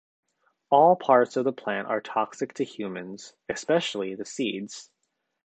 All 0.71 0.95
parts 0.95 1.37
of 1.37 1.43
the 1.45 1.53
plant 1.53 1.87
are 1.87 2.01
toxic 2.01 2.55
to 2.55 2.63
humans, 2.63 3.35
especially 3.47 4.15
the 4.15 4.25
seeds. 4.25 4.89